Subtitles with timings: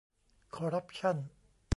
[0.55, 1.17] คอร์รัปชั่น